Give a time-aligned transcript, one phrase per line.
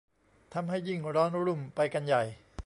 [0.53, 2.23] ทำให้ยิ่งร้อนรุ่มไปกันใหญ่